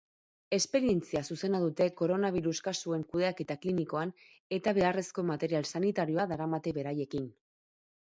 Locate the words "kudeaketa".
3.13-3.59